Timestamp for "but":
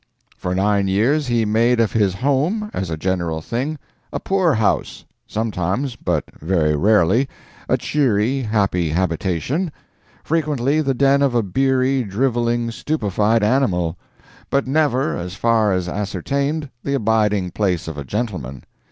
5.95-6.23, 14.49-14.65